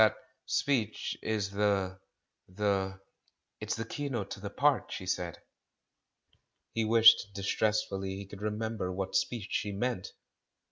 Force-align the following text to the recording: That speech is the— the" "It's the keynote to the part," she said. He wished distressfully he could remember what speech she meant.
That 0.01 0.15
speech 0.47 1.15
is 1.21 1.51
the— 1.51 1.99
the" 2.61 2.99
"It's 3.61 3.75
the 3.75 3.85
keynote 3.85 4.31
to 4.31 4.39
the 4.39 4.49
part," 4.49 4.91
she 4.91 5.05
said. 5.05 5.37
He 6.73 6.83
wished 6.85 7.33
distressfully 7.35 8.15
he 8.15 8.25
could 8.25 8.41
remember 8.41 8.91
what 8.91 9.13
speech 9.15 9.49
she 9.51 9.71
meant. 9.71 10.13